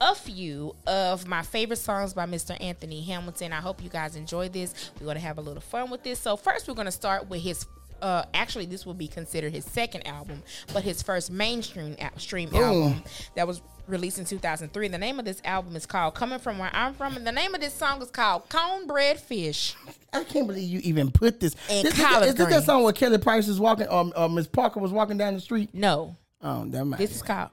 [0.00, 2.56] a few of my favorite songs by Mr.
[2.60, 3.52] Anthony Hamilton.
[3.52, 4.90] I hope you guys enjoy this.
[4.98, 6.18] We're going to have a little fun with this.
[6.18, 7.66] So, first, we're going to start with his.
[8.00, 10.42] Uh, actually, this will be considered his second album,
[10.72, 13.02] but his first mainstream a- stream album
[13.34, 14.88] that was released in 2003.
[14.88, 17.54] The name of this album is called "Coming From Where I'm From," and the name
[17.54, 19.74] of this song is called "Cornbread Fish."
[20.14, 21.54] I can't believe you even put this.
[21.68, 24.28] And this, is, collard is this that song where Kelly Price was walking, um, uh,
[24.28, 25.68] Miss Parker was walking down the street?
[25.74, 26.96] No, Oh, that might.
[26.96, 27.50] this is called.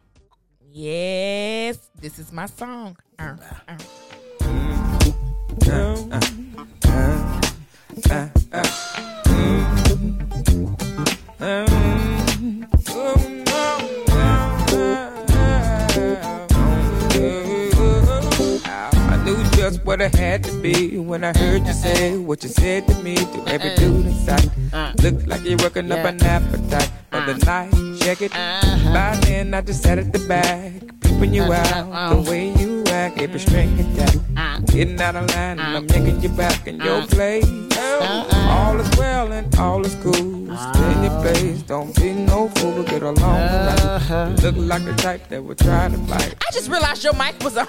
[0.72, 2.98] Yes, this is my song.
[3.18, 3.36] Uh,
[3.68, 3.78] uh.
[19.10, 22.50] I knew just what I had to be when I heard you say what you
[22.50, 24.52] said to me to every dude inside.
[25.02, 26.92] Look like you're working up an appetite
[27.28, 27.72] the night.
[28.00, 28.32] Check it.
[28.34, 28.94] Uh-huh.
[28.94, 33.20] By then I just sat at the back, peeping you out the way you act,
[33.20, 34.16] every string attack.
[34.16, 34.60] Uh-huh.
[34.68, 35.94] Getting out of line and I'm uh-huh.
[35.94, 37.46] yanking you back in your place.
[37.78, 40.14] All is well and all is cool.
[40.14, 42.84] Stay in your place, don't be no fool.
[42.84, 44.36] Get along right.
[44.42, 46.36] Look like the type that would try to fight.
[46.48, 47.68] I just realized your mic was on.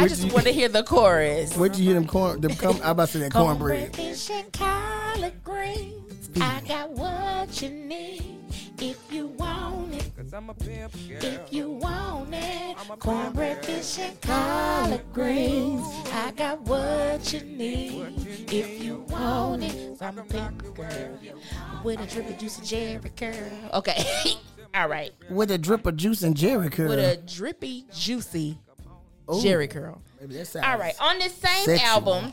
[0.00, 1.54] I just want to hear the chorus.
[1.56, 2.40] Where'd you hear them corn?
[2.40, 3.94] Them come, I about to say that cornbread.
[3.94, 6.30] fish and collard greens.
[6.40, 8.38] I got what you need
[8.80, 10.10] if you want it.
[10.16, 11.18] Cause I'm a pimp girl.
[11.22, 15.86] If you want it, cornbread, fish, and collard greens.
[16.12, 18.14] I got what you need
[18.50, 19.98] if you want it.
[19.98, 21.18] So I'm a pimp girl
[21.84, 23.70] with a drip of juicy Jheri curl.
[23.74, 24.02] Okay,
[24.74, 26.88] all right, With a drip of juice and Jheri curl.
[26.88, 28.58] with a drippy, juicy
[29.36, 30.00] Jheri curl.
[30.20, 32.32] Baby, that sounds All right, on this same album,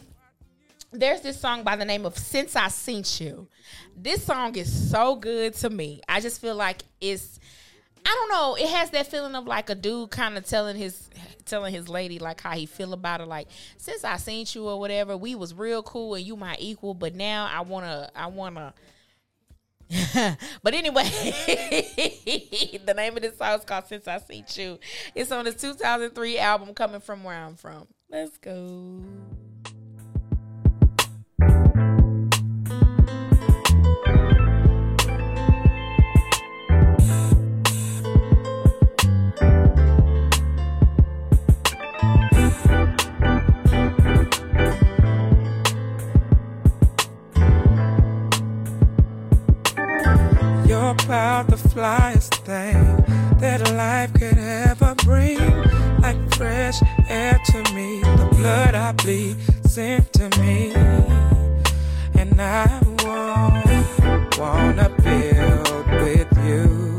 [0.92, 3.48] there's this song by the name of Since I Seen You.
[3.96, 6.02] This song is so good to me.
[6.08, 7.40] I just feel like it's
[8.06, 11.10] I don't know, it has that feeling of like a dude kind of telling his
[11.46, 14.80] telling his lady like how he feel about her like since I seen you or
[14.80, 18.28] whatever, we was real cool and you my equal, but now I want to I
[18.28, 18.74] want to
[20.64, 21.04] but anyway,
[22.86, 24.80] the name of this song is called Since I See You.
[25.14, 27.88] It's on his 2003 album Coming From Where I'm From.
[28.10, 29.02] Let's go.
[50.88, 52.80] About the flyest thing
[53.40, 55.40] that life could ever bring.
[56.02, 60.72] Like fresh air to me, the blood I bleed sent to me.
[62.16, 62.68] And I
[63.04, 66.96] won't wanna build with you.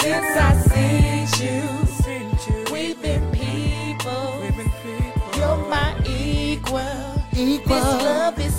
[0.00, 1.62] Since I seen you,
[2.02, 4.38] Seen we've been people.
[4.42, 5.30] We've been people.
[5.38, 7.24] You're my equal.
[7.32, 7.74] Equal.
[7.74, 8.57] This love is.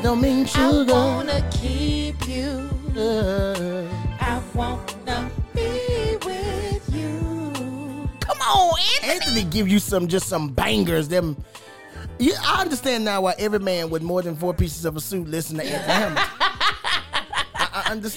[0.00, 0.94] I don't mean I sugar.
[0.94, 2.70] wanna keep you.
[2.96, 3.86] Uh,
[4.18, 8.08] I wanna be with you.
[8.20, 9.12] Come on, Anthony.
[9.12, 11.06] Anthony give you some just some bangers.
[11.08, 11.36] Them,
[12.18, 15.28] you, I understand now why every man with more than four pieces of a suit
[15.28, 16.24] listen to Anthony Hamilton.
[16.40, 18.06] I, I understand.